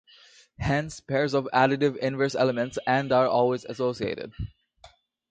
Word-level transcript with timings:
Hence, 0.57 0.99
pairs 0.99 1.35
of 1.35 1.47
additive 1.53 1.95
inverse 1.97 2.33
elements 2.33 2.79
and 2.87 3.11
are 3.11 3.27
always 3.27 3.65
associated. 3.65 4.33